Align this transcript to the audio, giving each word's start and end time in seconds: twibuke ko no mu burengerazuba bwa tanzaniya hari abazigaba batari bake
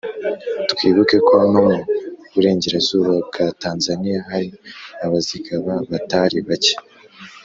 twibuke 0.71 1.17
ko 1.27 1.35
no 1.51 1.61
mu 1.67 1.77
burengerazuba 2.33 3.11
bwa 3.27 3.45
tanzaniya 3.63 4.19
hari 4.29 4.49
abazigaba 5.05 5.73
batari 5.91 6.37
bake 6.49 6.75